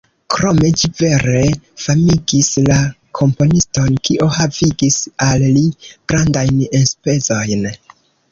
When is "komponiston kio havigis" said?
3.19-4.97